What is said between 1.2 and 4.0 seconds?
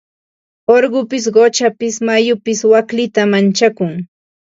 quchapis mayupis waklita manchakun.